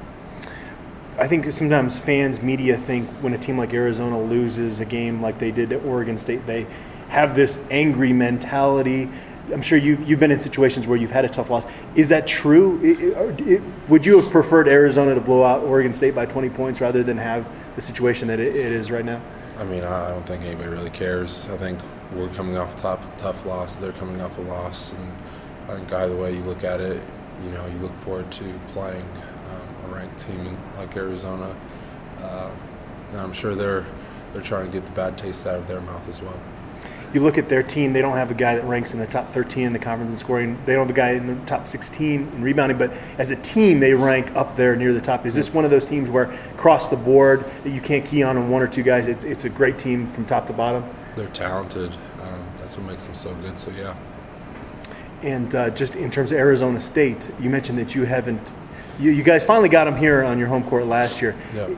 I 1.17 1.27
think 1.27 1.51
sometimes 1.53 1.97
fans, 1.97 2.41
media 2.41 2.77
think 2.77 3.07
when 3.21 3.33
a 3.33 3.37
team 3.37 3.57
like 3.57 3.73
Arizona 3.73 4.21
loses 4.21 4.81
a 4.81 4.85
game 4.85 5.21
like 5.21 5.39
they 5.39 5.51
did 5.51 5.71
at 5.71 5.85
Oregon 5.85 6.17
State, 6.17 6.45
they 6.45 6.67
have 7.07 7.35
this 7.35 7.57
angry 7.71 8.11
mentality. 8.11 9.09
I'm 9.53 9.61
sure 9.61 9.77
you, 9.77 9.97
you've 10.05 10.19
been 10.19 10.31
in 10.31 10.41
situations 10.41 10.87
where 10.87 10.97
you've 10.97 11.11
had 11.11 11.23
a 11.23 11.29
tough 11.29 11.49
loss. 11.49 11.65
Is 11.95 12.09
that 12.09 12.27
true? 12.27 12.79
It, 12.83 13.47
it, 13.47 13.61
would 13.87 14.05
you 14.05 14.19
have 14.19 14.29
preferred 14.29 14.67
Arizona 14.67 15.15
to 15.15 15.21
blow 15.21 15.43
out 15.43 15.63
Oregon 15.63 15.93
State 15.93 16.15
by 16.15 16.25
20 16.25 16.49
points 16.49 16.81
rather 16.81 17.01
than 17.01 17.17
have 17.17 17.47
the 17.75 17.81
situation 17.81 18.27
that 18.27 18.41
it, 18.41 18.53
it 18.53 18.71
is 18.73 18.91
right 18.91 19.05
now? 19.05 19.21
I 19.57 19.63
mean, 19.63 19.85
I 19.85 20.09
don't 20.09 20.25
think 20.25 20.43
anybody 20.43 20.69
really 20.69 20.89
cares. 20.89 21.47
I 21.49 21.55
think 21.55 21.79
we're 22.13 22.27
coming 22.29 22.57
off 22.57 22.75
a 22.75 22.77
tough, 22.77 23.17
tough 23.17 23.45
loss. 23.45 23.77
They're 23.77 23.93
coming 23.93 24.19
off 24.19 24.37
a 24.37 24.41
loss. 24.41 24.91
And 24.91 25.11
I 25.69 25.75
think 25.75 25.93
either 25.93 26.15
way 26.15 26.35
you 26.35 26.41
look 26.41 26.65
at 26.65 26.81
it, 26.81 27.01
you 27.45 27.51
know, 27.51 27.65
you 27.67 27.77
look 27.77 27.93
forward 27.97 28.29
to 28.31 28.59
playing 28.69 29.05
ranked 29.95 30.19
team 30.19 30.39
in, 30.41 30.57
like 30.77 30.95
Arizona. 30.97 31.55
Uh, 32.21 32.51
and 33.11 33.21
I'm 33.21 33.33
sure 33.33 33.55
they're, 33.55 33.85
they're 34.33 34.41
trying 34.41 34.65
to 34.65 34.71
get 34.71 34.85
the 34.85 34.91
bad 34.91 35.17
taste 35.17 35.47
out 35.47 35.57
of 35.57 35.67
their 35.67 35.81
mouth 35.81 36.07
as 36.09 36.21
well 36.21 36.39
you 37.15 37.21
look 37.21 37.37
at 37.37 37.47
their 37.47 37.63
team, 37.63 37.93
they 37.93 38.01
don't 38.01 38.17
have 38.17 38.29
a 38.29 38.35
guy 38.35 38.55
that 38.55 38.65
ranks 38.65 38.93
in 38.93 38.99
the 38.99 39.07
top 39.07 39.31
13 39.31 39.67
in 39.67 39.73
the 39.73 39.79
conference 39.79 40.11
in 40.11 40.17
scoring. 40.17 40.57
They 40.65 40.73
don't 40.73 40.87
have 40.87 40.95
a 40.95 40.97
guy 40.97 41.11
in 41.11 41.27
the 41.27 41.45
top 41.45 41.65
16 41.65 42.11
in 42.19 42.41
rebounding, 42.41 42.77
but 42.77 42.91
as 43.17 43.31
a 43.31 43.37
team, 43.37 43.79
they 43.79 43.93
rank 43.93 44.35
up 44.35 44.57
there 44.57 44.75
near 44.75 44.93
the 44.93 44.99
top. 44.99 45.25
Is 45.25 45.33
this 45.33 45.53
one 45.53 45.63
of 45.63 45.71
those 45.71 45.85
teams 45.85 46.09
where 46.09 46.29
across 46.53 46.89
the 46.89 46.97
board 46.97 47.45
that 47.63 47.69
you 47.69 47.79
can't 47.79 48.05
key 48.05 48.21
on 48.21 48.49
one 48.49 48.61
or 48.61 48.67
two 48.67 48.83
guys? 48.83 49.07
It's, 49.07 49.23
it's 49.23 49.45
a 49.45 49.49
great 49.49 49.79
team 49.79 50.07
from 50.07 50.25
top 50.25 50.47
to 50.47 50.53
bottom. 50.53 50.83
They're 51.15 51.27
talented. 51.27 51.91
Um, 52.21 52.45
that's 52.57 52.77
what 52.77 52.85
makes 52.85 53.05
them 53.05 53.15
so 53.15 53.33
good. 53.35 53.57
So 53.57 53.71
yeah. 53.71 53.95
And 55.21 55.55
uh, 55.55 55.69
just 55.69 55.95
in 55.95 56.11
terms 56.11 56.33
of 56.33 56.37
Arizona 56.37 56.81
State, 56.81 57.29
you 57.39 57.49
mentioned 57.49 57.79
that 57.79 57.95
you 57.95 58.03
haven't. 58.03 58.41
You, 58.99 59.11
you 59.11 59.23
guys 59.23 59.43
finally 59.43 59.69
got 59.69 59.85
them 59.85 59.97
here 59.97 60.23
on 60.23 60.39
your 60.39 60.47
home 60.47 60.63
court 60.63 60.85
last 60.85 61.21
year. 61.21 61.35
Yeah. 61.53 61.69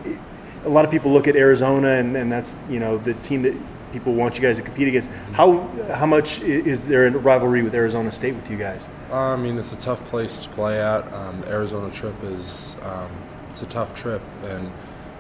A 0.66 0.70
lot 0.70 0.86
of 0.86 0.92
people 0.92 1.12
look 1.12 1.28
at 1.28 1.36
Arizona, 1.36 1.90
and, 1.90 2.16
and 2.16 2.32
that's 2.32 2.56
you 2.70 2.80
know 2.80 2.98
the 2.98 3.14
team 3.16 3.42
that 3.44 3.56
people 3.94 4.14
want 4.14 4.36
you 4.36 4.42
guys 4.42 4.58
to 4.58 4.62
compete 4.62 4.88
against. 4.88 5.10
How 5.34 5.62
how 5.94 6.06
much 6.06 6.42
is 6.42 6.86
there 6.86 7.08
a 7.08 7.12
rivalry 7.12 7.64
with 7.64 7.74
Arizona 7.74 8.12
State 8.12 8.36
with 8.36 8.50
you 8.52 8.58
guys? 8.58 8.88
I 9.12 9.36
mean, 9.36 9.58
it's 9.58 9.74
a 9.74 9.78
tough 9.78 10.04
place 10.06 10.44
to 10.44 10.50
play 10.50 10.80
at. 10.80 11.12
Um, 11.14 11.42
the 11.42 11.50
Arizona 11.50 11.92
trip 11.92 12.16
is 12.24 12.78
um, 12.84 13.10
it's 13.50 13.62
a 13.62 13.68
tough 13.68 13.96
trip, 13.96 14.22
and 14.44 14.70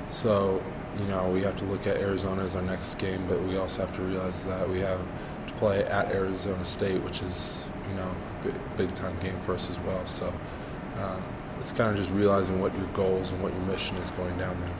so 0.09 0.61
you 0.99 1.05
know 1.05 1.29
we 1.29 1.41
have 1.41 1.55
to 1.57 1.65
look 1.65 1.87
at 1.87 1.97
Arizona 1.97 2.43
as 2.43 2.55
our 2.55 2.61
next 2.61 2.95
game, 2.95 3.25
but 3.27 3.41
we 3.43 3.57
also 3.57 3.85
have 3.85 3.95
to 3.95 4.01
realize 4.01 4.43
that 4.45 4.69
we 4.69 4.79
have 4.79 4.99
to 5.47 5.53
play 5.53 5.83
at 5.85 6.11
Arizona 6.11 6.65
State, 6.65 7.01
which 7.03 7.21
is 7.21 7.67
you 7.89 7.95
know 7.95 8.11
a 8.45 8.77
big 8.77 8.93
time 8.95 9.17
game 9.21 9.37
for 9.45 9.53
us 9.53 9.69
as 9.69 9.79
well. 9.79 10.05
So 10.05 10.27
um, 10.99 11.23
it's 11.57 11.71
kind 11.71 11.91
of 11.91 11.97
just 11.97 12.11
realizing 12.11 12.61
what 12.61 12.75
your 12.77 12.87
goals 12.87 13.31
and 13.31 13.41
what 13.41 13.51
your 13.53 13.61
mission 13.63 13.97
is 13.97 14.09
going 14.11 14.37
down 14.37 14.59
there 14.61 14.73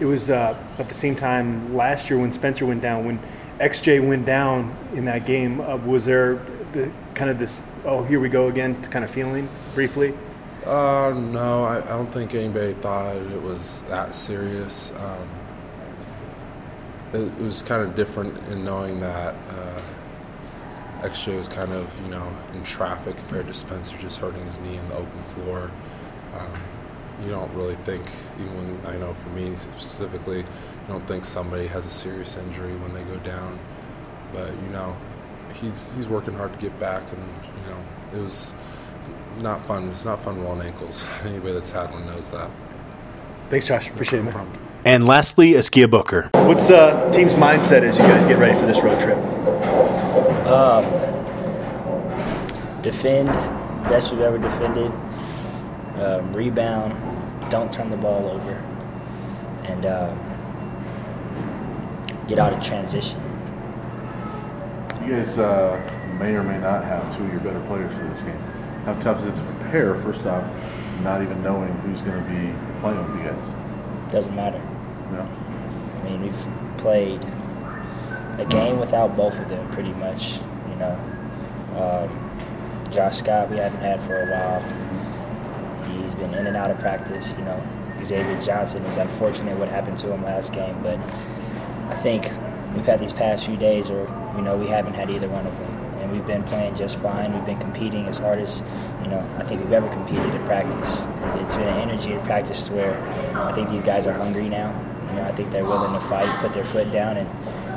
it 0.00 0.04
was 0.04 0.30
uh, 0.30 0.56
at 0.78 0.88
the 0.88 0.94
same 0.94 1.14
time 1.14 1.74
last 1.74 2.10
year 2.10 2.18
when 2.18 2.32
Spencer 2.32 2.66
went 2.66 2.82
down, 2.82 3.04
when 3.04 3.18
XJ 3.58 4.06
went 4.06 4.26
down 4.26 4.74
in 4.94 5.04
that 5.04 5.26
game. 5.26 5.60
Uh, 5.60 5.76
was 5.76 6.04
there 6.04 6.34
the, 6.72 6.90
kind 7.14 7.30
of 7.30 7.38
this, 7.38 7.62
oh, 7.84 8.02
here 8.04 8.20
we 8.20 8.28
go 8.28 8.48
again 8.48 8.80
kind 8.84 9.04
of 9.04 9.10
feeling 9.10 9.48
briefly? 9.74 10.14
Uh, 10.66 11.12
no, 11.16 11.64
I, 11.64 11.78
I 11.78 11.88
don't 11.88 12.10
think 12.10 12.34
anybody 12.34 12.72
thought 12.74 13.16
it 13.16 13.42
was 13.42 13.82
that 13.82 14.14
serious. 14.14 14.92
Um, 14.92 15.28
it, 17.12 17.26
it, 17.26 17.40
was 17.40 17.62
kind 17.62 17.82
of 17.82 17.94
different 17.94 18.36
in 18.48 18.64
knowing 18.64 18.98
that 19.00 19.34
uh, 19.34 19.80
XJ 21.02 21.36
was 21.36 21.48
kind 21.48 21.72
of, 21.72 21.88
you 22.02 22.08
know, 22.08 22.26
in 22.54 22.64
traffic 22.64 23.16
compared 23.16 23.46
to 23.46 23.52
Spencer 23.52 23.96
just 23.98 24.18
hurting 24.18 24.44
his 24.44 24.58
knee 24.60 24.76
in 24.76 24.88
the 24.88 24.96
open 24.96 25.22
floor. 25.24 25.70
Um, 26.38 27.24
you 27.24 27.30
don't 27.30 27.52
really 27.54 27.76
think, 27.76 28.02
even 28.38 28.78
when 28.80 28.94
I 28.94 28.98
know 28.98 29.14
for 29.14 29.28
me 29.30 29.56
specifically, 29.56 30.38
you 30.38 30.88
don't 30.88 31.06
think 31.06 31.24
somebody 31.24 31.66
has 31.68 31.86
a 31.86 31.90
serious 31.90 32.36
injury 32.36 32.74
when 32.76 32.92
they 32.94 33.02
go 33.04 33.16
down. 33.18 33.58
but 34.32 34.50
you 34.50 34.68
know, 34.70 34.96
he's 35.54 35.92
he's 35.92 36.08
working 36.08 36.34
hard 36.34 36.52
to 36.52 36.58
get 36.58 36.78
back, 36.80 37.02
and 37.12 37.22
you 37.62 37.70
know, 37.70 38.18
it 38.18 38.22
was 38.22 38.54
not 39.40 39.64
fun. 39.64 39.88
It's 39.88 40.04
not 40.04 40.20
fun 40.22 40.42
rolling 40.42 40.66
ankles. 40.66 41.04
Anybody 41.24 41.52
that's 41.52 41.70
had 41.70 41.90
one 41.90 42.06
knows 42.06 42.30
that. 42.30 42.50
Thanks, 43.48 43.66
Josh. 43.66 43.90
Appreciate 43.90 44.20
it, 44.20 44.24
man. 44.24 44.48
And 44.84 45.06
lastly, 45.06 45.54
Askia 45.54 45.88
Booker. 45.88 46.30
What's 46.34 46.70
uh, 46.70 47.10
team's 47.10 47.34
mindset 47.34 47.82
as 47.82 47.96
you 47.96 48.04
guys 48.04 48.26
get 48.26 48.38
ready 48.38 48.58
for 48.58 48.66
this 48.66 48.82
road 48.82 49.00
trip? 49.00 49.16
defend 52.84 53.28
best 53.88 54.12
we've 54.12 54.20
ever 54.20 54.38
defended, 54.38 54.92
um, 55.96 56.32
rebound, 56.32 56.94
don't 57.50 57.72
turn 57.72 57.90
the 57.90 57.96
ball 57.96 58.28
over, 58.28 58.52
and 59.64 59.86
um, 59.86 60.18
get 62.28 62.38
out 62.38 62.52
of 62.52 62.62
transition. 62.62 63.20
You 65.04 65.10
guys 65.10 65.38
uh, 65.38 65.78
may 66.18 66.34
or 66.34 66.42
may 66.42 66.58
not 66.58 66.84
have 66.84 67.14
two 67.16 67.24
of 67.24 67.30
your 67.30 67.40
better 67.40 67.60
players 67.66 67.94
for 67.94 68.04
this 68.04 68.22
game. 68.22 68.38
How 68.84 68.94
tough 68.94 69.20
is 69.20 69.26
it 69.26 69.36
to 69.36 69.42
prepare, 69.42 69.94
first 69.94 70.26
off, 70.26 70.44
not 71.02 71.22
even 71.22 71.42
knowing 71.42 71.72
who's 71.78 72.00
going 72.02 72.22
to 72.22 72.30
be 72.30 72.54
playing 72.80 73.04
with 73.04 73.16
you 73.16 73.24
guys? 73.24 74.12
Doesn't 74.12 74.34
matter. 74.34 74.60
No? 75.12 75.28
I 76.00 76.04
mean, 76.04 76.22
we've 76.22 76.46
played 76.78 77.24
a 78.38 78.46
game 78.48 78.78
without 78.78 79.16
both 79.16 79.38
of 79.38 79.48
them 79.48 79.70
pretty 79.72 79.92
much. 79.92 80.38
You 80.70 80.76
know, 80.76 80.98
um, 81.76 82.90
Josh 82.90 83.18
Scott 83.18 83.50
we 83.50 83.56
haven't 83.58 83.80
had 83.80 84.02
for 84.02 84.22
a 84.22 84.30
while. 84.30 84.83
He's 85.92 86.14
been 86.14 86.34
in 86.34 86.46
and 86.46 86.56
out 86.56 86.70
of 86.70 86.78
practice. 86.78 87.34
You 87.38 87.44
know, 87.44 87.62
Xavier 88.02 88.40
Johnson 88.42 88.82
is 88.84 88.96
unfortunate 88.96 89.56
what 89.58 89.68
happened 89.68 89.98
to 89.98 90.12
him 90.12 90.22
last 90.24 90.52
game, 90.52 90.76
but 90.82 90.98
I 91.90 91.94
think 92.02 92.30
we've 92.74 92.84
had 92.86 93.00
these 93.00 93.12
past 93.12 93.44
few 93.46 93.56
days 93.56 93.88
or 93.90 94.08
you 94.36 94.42
know 94.42 94.56
we 94.56 94.66
haven't 94.66 94.94
had 94.94 95.10
either 95.10 95.28
one 95.28 95.46
of 95.46 95.56
them, 95.58 95.72
and 96.00 96.12
we've 96.12 96.26
been 96.26 96.42
playing 96.44 96.74
just 96.74 96.96
fine. 96.96 97.32
We've 97.32 97.46
been 97.46 97.58
competing 97.58 98.06
as 98.06 98.18
hard 98.18 98.38
as 98.38 98.62
you 99.02 99.08
know 99.10 99.24
I 99.38 99.44
think 99.44 99.62
we've 99.62 99.72
ever 99.72 99.88
competed 99.88 100.34
in 100.34 100.44
practice. 100.44 101.02
It's- 101.36 101.54
been 101.54 101.68
an 101.68 101.88
energy 101.88 102.12
in 102.12 102.20
practice 102.22 102.68
where 102.70 102.96
I 103.36 103.52
think 103.52 103.68
these 103.68 103.82
guys 103.82 104.06
are 104.08 104.12
hungry 104.12 104.48
now. 104.48 104.74
You 105.10 105.16
know, 105.20 105.22
I 105.28 105.32
think 105.32 105.52
they're 105.52 105.64
willing 105.64 105.92
to 105.92 106.00
fight, 106.00 106.28
put 106.40 106.52
their 106.52 106.64
foot 106.64 106.90
down, 106.90 107.16
and 107.16 107.28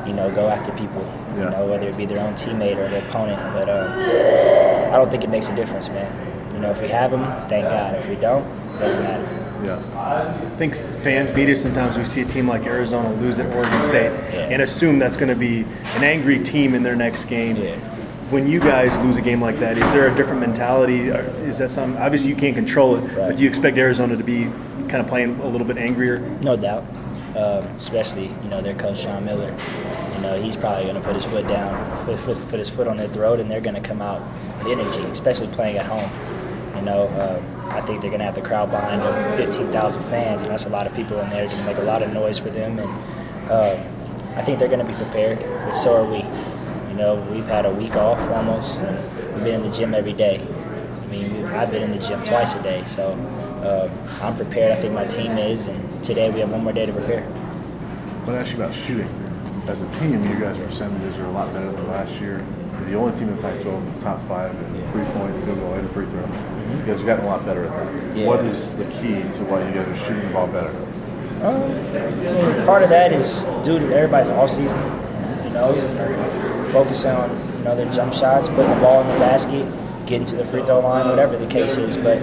you 0.07 0.13
know 0.13 0.31
go 0.31 0.47
after 0.49 0.71
people. 0.71 1.03
You 1.35 1.43
Yeah. 1.43 1.49
know, 1.49 1.67
whether 1.67 1.87
it 1.87 1.95
be 1.95 2.05
their 2.07 2.19
own 2.25 2.33
teammate 2.33 2.77
or 2.77 2.87
their 2.89 3.03
opponent. 3.07 3.39
But 3.53 3.69
uh, 3.69 4.89
I 4.91 4.95
don't 4.97 5.11
think 5.11 5.23
it 5.23 5.29
makes 5.29 5.49
a 5.49 5.55
difference, 5.55 5.89
man. 5.89 6.11
You 6.57 6.63
know, 6.63 6.71
if 6.71 6.81
we 6.81 6.87
have 6.87 7.11
them, 7.11 7.21
thank 7.47 7.69
God. 7.69 7.93
If 7.93 8.09
we 8.09 8.15
don't, 8.15 8.43
doesn't 8.79 9.03
matter. 9.03 9.43
Yeah. 9.63 9.79
I 9.95 10.49
think 10.55 10.73
fans, 11.03 11.31
media, 11.31 11.55
sometimes 11.55 11.95
we 11.99 12.03
see 12.03 12.21
a 12.21 12.25
team 12.25 12.47
like 12.47 12.63
Arizona 12.65 13.13
lose 13.21 13.37
at 13.37 13.45
Oregon 13.55 13.83
State 13.83 14.11
Yeah. 14.33 14.49
and 14.49 14.63
assume 14.63 14.97
that's 14.97 15.17
going 15.17 15.29
to 15.29 15.35
be 15.35 15.65
an 15.97 16.03
angry 16.03 16.39
team 16.43 16.73
in 16.73 16.81
their 16.81 16.95
next 16.95 17.25
game. 17.25 17.57
Yeah. 17.57 17.75
When 18.31 18.47
you 18.47 18.59
guys 18.59 18.97
lose 19.05 19.17
a 19.17 19.21
game 19.21 19.39
like 19.39 19.57
that, 19.57 19.77
is 19.77 19.83
there 19.93 20.11
a 20.11 20.15
different 20.15 20.39
mentality? 20.39 21.09
Is 21.09 21.59
that 21.59 21.69
something? 21.69 22.01
Obviously, 22.01 22.29
you 22.29 22.35
can't 22.35 22.55
control 22.55 22.95
it, 22.95 23.15
but 23.15 23.37
do 23.37 23.43
you 23.43 23.49
expect 23.49 23.77
Arizona 23.77 24.17
to 24.17 24.23
be 24.23 24.45
kind 24.89 24.95
of 24.95 25.05
playing 25.05 25.39
a 25.41 25.47
little 25.47 25.67
bit 25.67 25.77
angrier? 25.77 26.21
No 26.41 26.55
doubt. 26.57 26.83
Um, 27.35 27.63
especially, 27.77 28.29
you 28.43 28.49
know, 28.49 28.63
their 28.63 28.73
coach 28.73 29.01
Sean 29.01 29.25
Miller. 29.25 29.55
You 30.15 30.21
know, 30.23 30.41
he's 30.41 30.57
probably 30.57 30.85
going 30.85 30.95
to 30.95 31.01
put 31.01 31.13
his 31.15 31.25
foot 31.25 31.47
down, 31.47 32.05
put, 32.05 32.17
put, 32.17 32.49
put 32.49 32.57
his 32.57 32.67
foot 32.69 32.87
on 32.87 32.97
their 32.97 33.07
throat, 33.09 33.39
and 33.39 33.49
they're 33.51 33.61
going 33.61 33.75
to 33.75 33.87
come 33.87 34.01
out 34.01 34.21
with 34.63 34.77
energy, 34.79 35.03
especially 35.03 35.47
playing 35.49 35.77
at 35.77 35.85
home. 35.85 36.09
Know, 36.87 37.09
um, 37.19 37.69
I 37.71 37.81
think 37.81 37.99
they're 37.99 38.09
going 38.09 38.19
to 38.19 38.25
have 38.25 38.35
the 38.35 38.41
crowd 38.41 38.71
behind 38.71 39.01
them, 39.01 39.37
15,000 39.37 40.01
fans, 40.03 40.41
and 40.41 40.49
that's 40.49 40.65
a 40.65 40.69
lot 40.69 40.87
of 40.87 40.95
people 40.95 41.19
in 41.19 41.29
there. 41.29 41.45
Going 41.45 41.57
to 41.57 41.65
make 41.65 41.77
a 41.77 41.81
lot 41.81 42.01
of 42.01 42.13
noise 42.13 42.39
for 42.39 42.49
them, 42.49 42.79
and 42.79 42.89
um, 43.51 44.37
I 44.37 44.41
think 44.41 44.57
they're 44.57 44.69
going 44.69 44.79
to 44.79 44.85
be 44.85 44.93
prepared. 44.93 45.39
But 45.39 45.73
so 45.73 45.97
are 45.97 46.09
we. 46.09 46.19
You 46.89 46.95
know, 46.95 47.15
we've 47.29 47.45
had 47.45 47.65
a 47.65 47.73
week 47.73 47.97
off 47.97 48.19
almost, 48.31 48.83
and 48.83 49.33
we've 49.33 49.43
been 49.43 49.55
in 49.55 49.69
the 49.69 49.75
gym 49.75 49.93
every 49.93 50.13
day. 50.13 50.39
I 50.39 51.07
mean, 51.07 51.45
I've 51.47 51.69
been 51.69 51.83
in 51.83 51.91
the 51.91 51.99
gym 51.99 52.23
twice 52.23 52.55
a 52.55 52.63
day, 52.63 52.85
so 52.85 53.11
um, 53.11 54.23
I'm 54.23 54.37
prepared. 54.37 54.71
I 54.71 54.75
think 54.75 54.93
my 54.93 55.05
team 55.05 55.37
is, 55.37 55.67
and 55.67 56.03
today 56.05 56.29
we 56.31 56.39
have 56.39 56.49
one 56.49 56.63
more 56.63 56.71
day 56.71 56.85
to 56.85 56.93
prepare. 56.93 57.23
To 58.27 58.31
ask 58.31 58.51
you 58.51 58.63
about 58.63 58.73
shooting. 58.73 59.09
As 59.67 59.81
a 59.81 59.91
team, 59.91 60.23
you 60.23 60.39
guys' 60.39 60.57
are 60.57 60.65
percentages 60.65 61.17
are 61.17 61.25
a 61.25 61.31
lot 61.31 61.51
better 61.51 61.69
than 61.69 61.85
last 61.89 62.13
year. 62.21 62.45
You're 62.87 63.01
the 63.01 63.05
only 63.05 63.19
team 63.19 63.27
in 63.27 63.35
the 63.35 63.41
Pac-12 63.41 63.85
that's 63.85 64.01
top 64.01 64.21
five 64.29 64.55
in 64.55 64.87
three-point, 64.93 65.43
field 65.43 65.59
goal, 65.59 65.73
and 65.73 65.91
free 65.91 66.05
throw. 66.05 66.21
You 66.21 66.85
guys 66.85 66.99
have 66.99 67.05
gotten 67.05 67.25
a 67.25 67.27
lot 67.27 67.45
better 67.45 67.65
at 67.65 67.73
that. 67.73 68.17
Yeah. 68.17 68.27
What 68.27 68.45
is 68.45 68.75
the 68.75 68.85
key 68.85 69.23
to 69.23 69.43
why 69.43 69.67
you 69.67 69.73
guys 69.73 69.89
are 69.89 69.95
shooting 69.95 70.25
the 70.25 70.33
ball 70.33 70.47
better? 70.47 70.69
Um, 71.43 71.63
I 71.63 72.31
mean, 72.31 72.65
part 72.65 72.83
of 72.83 72.89
that 72.89 73.11
is 73.11 73.43
due 73.65 73.77
to 73.77 73.93
everybody's 73.93 74.29
off 74.29 74.51
season. 74.51 74.79
You 75.43 75.49
know, 75.49 76.69
focusing 76.71 77.11
on 77.11 77.29
you 77.57 77.63
know 77.65 77.75
their 77.75 77.91
jump 77.91 78.13
shots, 78.13 78.47
putting 78.47 78.73
the 78.73 78.79
ball 78.79 79.01
in 79.01 79.07
the 79.07 79.19
basket, 79.19 79.67
getting 80.05 80.25
to 80.27 80.37
the 80.37 80.45
free 80.45 80.63
throw 80.63 80.79
line, 80.79 81.09
whatever 81.09 81.37
the 81.37 81.47
case 81.47 81.77
is. 81.77 81.97
But 81.97 82.19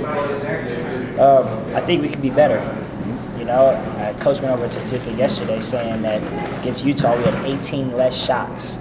um, 1.21 1.77
I 1.77 1.81
think 1.83 2.01
we 2.01 2.09
can 2.09 2.23
be 2.23 2.31
better. 2.31 2.59
You 3.39 3.45
know, 3.45 3.67
uh, 3.67 4.19
coach 4.19 4.41
went 4.41 4.55
over 4.55 4.65
a 4.65 4.71
statistic 4.71 5.19
yesterday 5.19 5.61
saying 5.61 6.01
that 6.03 6.23
against 6.63 6.87
Utah 6.87 7.15
we 7.19 7.25
had 7.25 7.45
18 7.45 7.95
less 7.99 8.17
shots. 8.17 8.79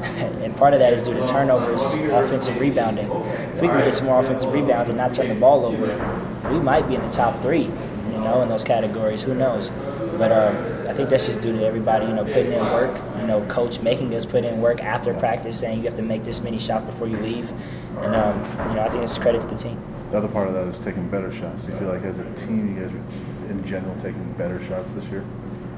and 0.42 0.56
part 0.56 0.74
of 0.74 0.80
that 0.80 0.92
is 0.92 1.02
due 1.02 1.14
to 1.14 1.26
turnovers, 1.26 1.94
offensive 1.94 2.58
rebounding. 2.58 3.10
If 3.52 3.60
we 3.60 3.68
can 3.68 3.82
get 3.82 3.92
some 3.92 4.06
more 4.06 4.20
offensive 4.20 4.52
rebounds 4.52 4.88
and 4.88 4.98
not 4.98 5.12
turn 5.12 5.28
the 5.28 5.34
ball 5.34 5.66
over, 5.66 6.50
we 6.50 6.58
might 6.58 6.88
be 6.88 6.94
in 6.94 7.02
the 7.02 7.10
top 7.10 7.40
three, 7.42 7.64
you 7.64 8.18
know, 8.18 8.42
in 8.42 8.48
those 8.48 8.64
categories. 8.64 9.22
Who 9.22 9.34
knows? 9.34 9.70
But 10.18 10.32
um, 10.32 10.88
I 10.88 10.92
think 10.92 11.08
that's 11.08 11.26
just 11.26 11.40
due 11.40 11.52
to 11.52 11.64
everybody, 11.64 12.06
you 12.06 12.12
know, 12.12 12.24
putting 12.24 12.52
in 12.52 12.60
work. 12.60 13.00
You 13.20 13.26
know, 13.26 13.44
coach 13.46 13.80
making 13.80 14.14
us 14.14 14.24
put 14.24 14.44
in 14.44 14.60
work 14.60 14.82
after 14.82 15.14
practice, 15.14 15.58
saying 15.58 15.78
you 15.78 15.84
have 15.84 15.96
to 15.96 16.02
make 16.02 16.24
this 16.24 16.40
many 16.40 16.58
shots 16.58 16.84
before 16.84 17.06
you 17.06 17.16
leave. 17.16 17.50
And 17.98 18.14
um, 18.14 18.36
you 18.68 18.76
know, 18.76 18.82
I 18.82 18.90
think 18.90 19.02
it's 19.02 19.16
credit 19.16 19.42
to 19.42 19.48
the 19.48 19.56
team. 19.56 19.82
The 20.10 20.18
other 20.18 20.28
part 20.28 20.48
of 20.48 20.54
that 20.54 20.66
is 20.66 20.78
taking 20.78 21.08
better 21.08 21.32
shots. 21.32 21.64
Do 21.64 21.72
you 21.72 21.78
feel 21.78 21.88
like 21.88 22.02
as 22.02 22.18
a 22.18 22.34
team, 22.34 22.68
you 22.68 22.82
guys 22.82 22.92
are 22.92 23.50
in 23.50 23.64
general 23.64 23.94
taking 23.96 24.32
better 24.32 24.62
shots 24.64 24.92
this 24.92 25.04
year? 25.06 25.24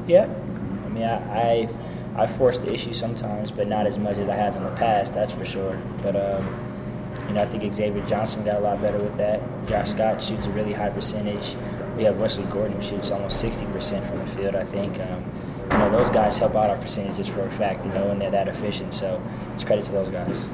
Yeah, 0.07 0.25
I 0.25 0.89
mean, 0.89 1.05
I, 1.05 1.17
I 1.41 1.69
I 2.17 2.27
force 2.27 2.59
the 2.59 2.73
issue 2.73 2.93
sometimes, 2.93 3.51
but 3.51 3.69
not 3.69 3.87
as 3.87 3.99
much 3.99 4.19
as 4.19 4.29
I 4.29 4.35
have 4.35 4.57
in 4.57 4.65
the 4.65 4.71
past. 4.73 5.15
That's 5.15 5.33
for 5.33 5.45
sure. 5.45 5.81
But 6.03 6.17
um, 6.17 6.73
you 7.29 7.35
know, 7.35 7.43
I 7.43 7.47
think 7.47 7.73
Xavier 7.73 8.05
Johnson 8.07 8.45
got 8.45 8.57
a 8.57 8.61
lot 8.61 8.81
better 8.83 8.99
with 8.99 9.17
that. 9.17 9.41
Josh 9.67 9.91
Scott 9.91 10.23
shoots 10.23 10.45
a 10.47 10.51
really 10.51 10.73
high 10.73 10.91
percentage. 10.91 11.57
We 11.97 12.05
have 12.05 12.21
Wesley 12.21 12.45
Gordon 12.45 12.77
who 12.77 12.83
shoots 12.83 13.11
almost 13.11 13.43
60% 13.43 14.09
from 14.09 14.19
the 14.19 14.27
field. 14.27 14.55
I 14.55 14.65
think 14.65 15.01
um, 15.01 15.25
you 15.71 15.79
know 15.79 15.91
those 15.91 16.11
guys 16.11 16.37
help 16.37 16.55
out 16.55 16.69
our 16.69 16.77
percentages 16.77 17.29
for 17.29 17.43
a 17.43 17.51
fact. 17.51 17.85
You 17.85 17.93
know, 17.93 18.11
and 18.11 18.21
they're 18.21 18.31
that 18.31 18.49
efficient. 18.49 18.93
So 18.93 19.23
it's 19.55 19.65
credit 19.65 19.87
to 19.87 19.93
those 19.93 20.11
guys. 20.11 20.45